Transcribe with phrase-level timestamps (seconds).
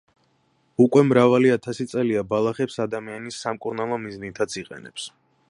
[0.85, 5.09] უკვე მრავალი ათასი წელია ბალახებს ადამიანი სამკურნალო მიზნითაც იყენებს.